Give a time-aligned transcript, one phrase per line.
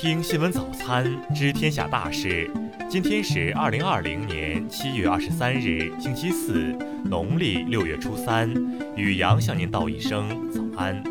[0.00, 1.04] 听新闻早餐，
[1.34, 2.48] 知天下大事。
[2.88, 6.72] 今天是二零二零年七月二十三日，星期四，
[7.04, 8.48] 农历六月初三。
[8.94, 11.02] 雨阳向您道一声早安。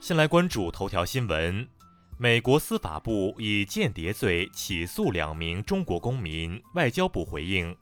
[0.00, 1.68] 先来关注头条新闻：
[2.18, 6.60] 美国司法部以间谍罪起诉两名中国公民。
[6.74, 7.76] 外交部回应。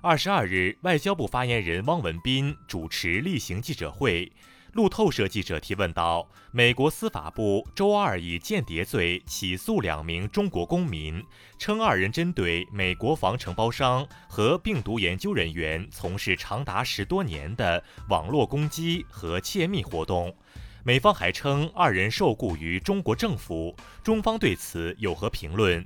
[0.00, 4.32] 二十二日，外交部发言人汪文斌主持例行记者会。
[4.76, 11.24] 路透社记者提问道：“美国司法部周二以间谍罪起诉两名中国公民，
[11.58, 20.36] 称二人针对美国防承包商和病毒研究人员从事长达十多年的网络攻击和窃密活动。
[20.84, 25.82] 美方还称二人受雇于中国政府，中方对此有何评论？”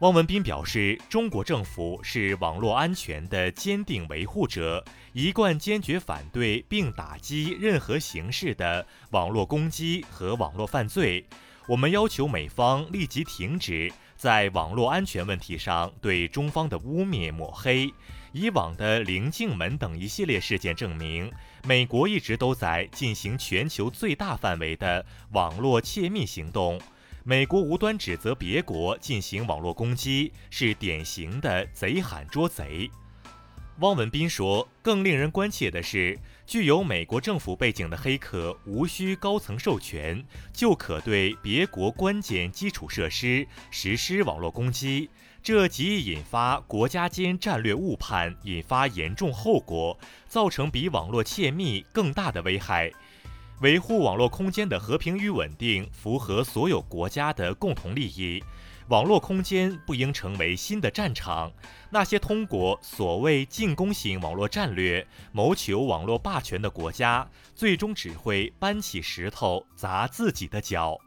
[0.00, 4.82] 汪文斌表示，中国政府是网络安全的坚定维护者，
[5.12, 11.22] 一贯坚决反对并打击任何形式的网络攻击和网络犯罪。
[11.68, 17.92] 我们要求美方立即停止在网络安全问题上对中方的污蔑抹黑。
[18.32, 21.30] 以往的棱镜门等一系列事件证明，
[21.66, 26.80] 美国一直都在进行全球最大范围的网络窃密行动。
[27.22, 32.90] 美国无端指责别国进行网络攻击，是典型的贼喊捉贼。
[33.80, 45.08] 汪文斌说，更令人关切的是，具有美国政府背景的黑客无需高层授权，就可对别国关键基础设施实施网络攻击，
[45.42, 52.90] 这极易引发国家间战略误判，引发严重后果，造成比网络窃密更大的危害。
[53.60, 58.42] 维护网络空间的和平与稳定，符合所有国家的共同利益。
[58.88, 61.52] 网络空间不应成为新的战场。
[61.90, 70.98] 那些通过所谓进攻性网络战略谋求网络霸权的国家，最终只会搬起石头砸自己的脚。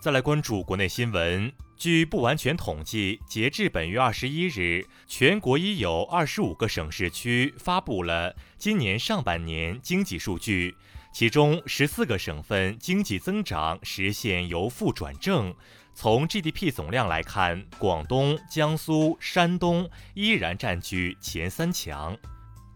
[0.00, 1.52] 再来关注国内新闻。
[1.76, 10.76] 据不完全统计，截至本月二十一日，全国已有二十五个省市区发布了今年上半年经济数据。
[11.12, 15.54] 其中十四个省份经济增长实现由负转正。
[15.92, 22.16] 从 GDP 总量来看，广东、江苏、山东依然占据前三强。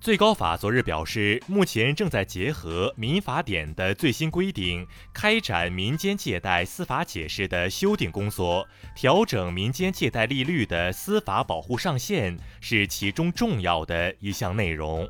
[0.01, 15.09] 最高法昨日表示，目前正在结合民法典的最新规定，开展民间借贷司法解释的修订工作，调整民间借贷利率的司法保护上限是其中重要的一项内容。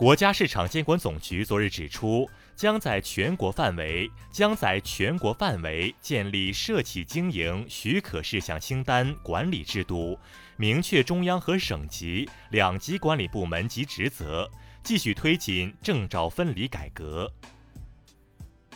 [0.00, 10.18] 国家市场监管总局昨日指出，将在全国范围将在全国范围建立涉企经营许可事项清单管理制度，
[10.56, 14.50] 明确中央和省级两级管理部门及职责，
[14.82, 17.30] 继续推进证照分离改革。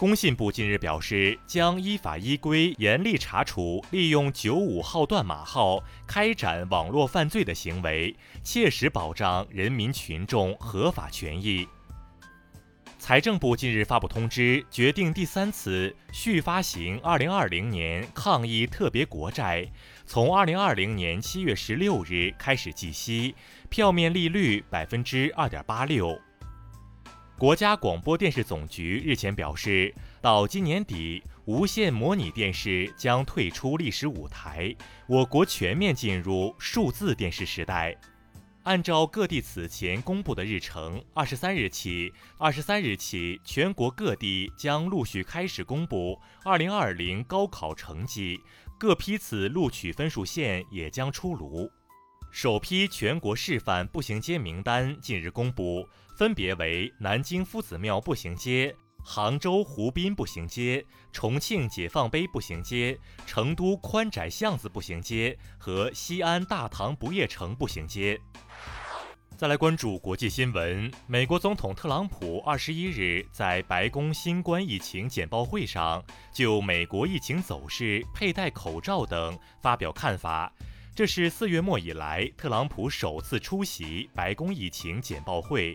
[0.05, 11.67] 工信部近日表示，将依法依规严厉查处利用“九五”号段码号开展网络犯罪的行为，切实保障人民群众合法权益。
[12.99, 19.67] 财政部近日发布通知，决定第三次续发行2020年抗疫特别国债，
[20.05, 23.35] 从2020年7月16日开始计息，
[23.71, 26.21] 票面利率百分之二点八六。
[27.37, 34.75] 国家广播电视总局日前表示，到今年底，无线模拟电视将退出历史舞台，
[35.09, 37.97] 我国全面进入数字电视时代。
[38.63, 48.41] 按照各地此前公布的日程，二十三日起，二十三日起，全国各地将陆续开始公布二零二零高考成绩，
[48.79, 51.69] 各批次录取分数线也将出炉。
[52.35, 55.89] 首批全国示范步行街名单近日公布。
[56.17, 58.75] 分别为南京夫子庙步行街、
[59.05, 68.21] 杭州湖滨步行街、重庆解放碑步行街、成都宽窄巷子步行街和西安大唐不夜城步行街。
[69.37, 80.53] 再来关注国际新闻，美国总统特朗普二十一日在白宫新冠疫情简报会上就美国疫情走势、佩戴口罩等发表看法。
[80.97, 85.75] 这是四月末以来特朗普首次出席白宫疫情简报会。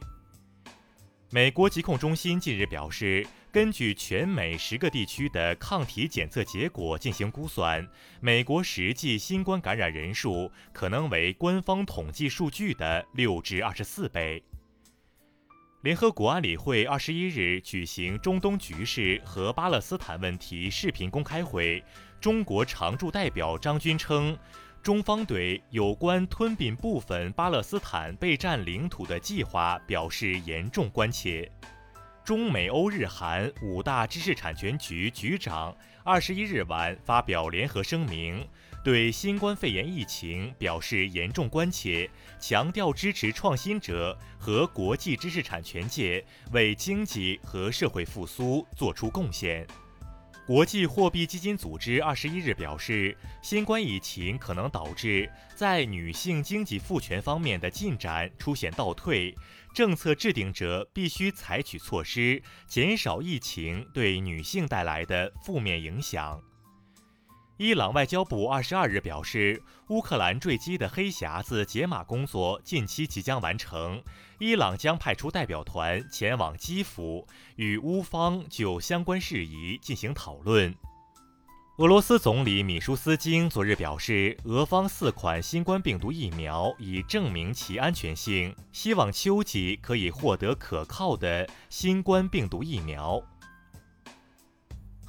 [1.29, 7.85] 美国疾控中心近日表示，根据全美十个地区的抗体检测结果进行估算，
[8.21, 14.41] 美国实际新冠感染人数可能为官方统计数据的六至二十四倍。
[15.81, 21.83] 联合国安理会二十一日举行中东局势和巴勒斯坦问题视频公开会，
[22.21, 24.37] 中国常驻代表张军称。
[24.81, 31.51] 中方对有关吞并部分巴勒斯坦被占领土的计划表示严重关切。
[32.23, 38.47] 中美欧日韩五大知识产权局局长二十一日晚发表联合声明，
[38.83, 42.09] 对新冠肺炎疫情表示严重关切，
[42.39, 49.67] 强调支持创新者和国际知识产权界为经济和社会复苏作出贡献。
[50.49, 59.35] 国际货币基金组织二十一日表示，新冠疫情可能导致在女性经济赋权方面的进展出现倒退，
[59.75, 66.41] 政策制定者必须采取措施，减少疫情对女性带来的负面影响。
[67.59, 74.01] 伊朗外交部二十二日表示，乌克兰坠机的黑匣子解码工作近期即将完成，
[74.37, 77.27] 伊朗将派出代表团前往基辅，
[77.57, 80.73] 与乌方就相关事宜进行讨论。
[81.79, 93.21] 俄罗斯总理米舒斯京昨日表示，俄方四款新冠病毒疫苗已证明其安全性，希望秋季可以获得可靠的新冠病毒疫苗。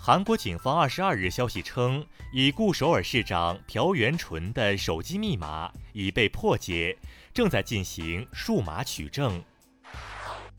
[0.02, 2.02] 韩国警方二十二日消息称，
[2.32, 6.96] 已故首尔市长朴元淳的手机密码已被破解，
[7.34, 9.44] 正在进行数码取证。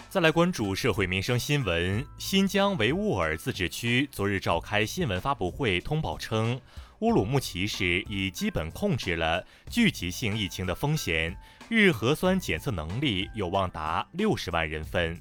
[0.10, 6.62] 再来关注社会民生新闻，新疆维吾尔自治区昨日召开新闻发布会，通报称，
[7.00, 11.36] 乌鲁木齐市已基本控制了聚集性疫情的风险，
[11.68, 15.20] 日核酸检测能力有望达六十万人份。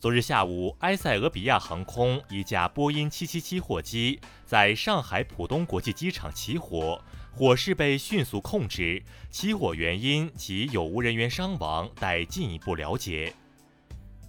[0.00, 6.98] 昨日下午，埃塞俄比亚航空一架波音777货机在上海浦东国际机场起火，
[7.30, 13.34] 火势被迅速控制，起火原因及有无人员伤亡待进一步了解。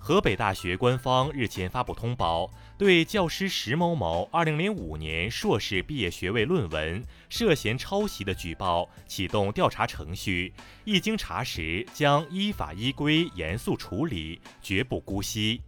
[0.03, 10.51] 河北大学官方日前发布通报，对教师石某某2005年硕士毕业学位论文涉嫌抄袭的举报启动调查程序，
[10.85, 15.61] 一经查实，将依法依规严肃处理，绝不姑息。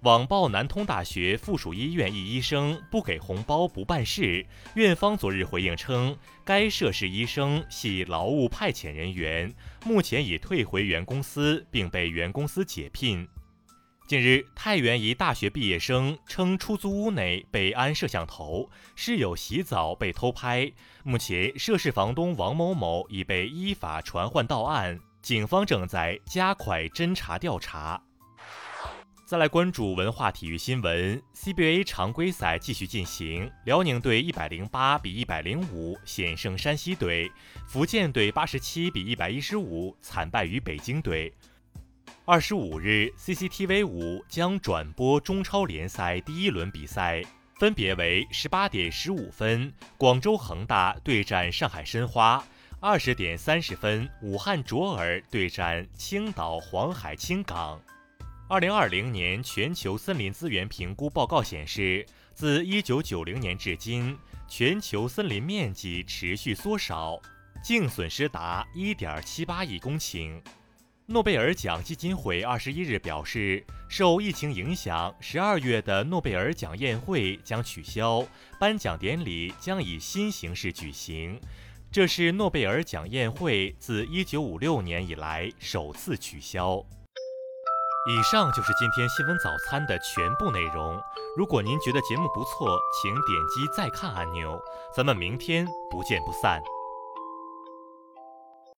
[0.00, 9.52] 网曝南通大学附属医院一医生不给红包不办事，院方昨日回应称，该涉事医生系劳务派遣人员，
[9.84, 13.28] 目前已退回原公司，并被原公司解聘。
[14.06, 20.70] 近日，太原一大学毕业生称，出租屋内被安摄像头，室友洗澡被偷拍。
[21.02, 28.00] 目前，涉事房东王某某已被依法传唤到案，警方正在加快侦查调查。
[29.24, 37.28] 再来关注文化体育新闻，CBA 常规赛继续进行，辽宁队一百零八比一百零五险胜山西队，
[37.66, 41.34] 福建队八十七比一百一十五惨败于北京队。
[42.28, 47.22] 二十五日，CCTV 五将转播中超联赛第一轮比赛，
[47.60, 52.44] 分别为十八点十五分广州恒大对战上海申花，
[52.80, 57.80] 二十点三十分武汉卓尔对战青岛黄海青港。
[58.48, 64.18] 二零二零年全球森林资源评估报告显示，自一九九零年至今，
[64.48, 67.20] 全球森林面积持续缩少，
[67.62, 70.42] 净损失达一点七八亿公顷。
[71.08, 78.26] 诺贝尔奖基金会二十一日表示，受疫情影响，十二月的诺贝尔奖宴会将取消，
[78.58, 81.40] 颁奖典礼将以新形式举行。
[81.92, 86.84] 这是诺贝尔奖宴会自一九五六年以来首次取消。
[88.08, 91.00] 以上就是今天新闻早餐的全部内容。
[91.36, 94.60] 如果您觉得节目不错，请点击再看按钮。
[94.92, 96.60] 咱们明天不见不散。